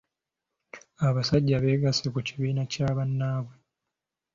[1.07, 3.55] Abasajja beegasse ku kibiina kya bannaabwe.